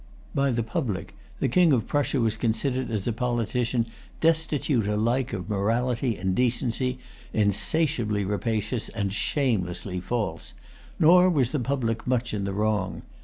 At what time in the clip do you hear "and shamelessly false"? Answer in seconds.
8.89-10.55